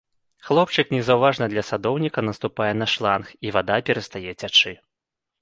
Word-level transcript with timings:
Хлопчык 0.45 0.87
незаўважна 0.95 1.45
для 1.51 1.63
садоўніка 1.69 2.19
наступае 2.29 2.71
на 2.81 2.89
шланг, 2.95 3.25
і 3.49 3.53
вада 3.59 3.79
перастае 3.93 4.27
цячы. 4.41 4.77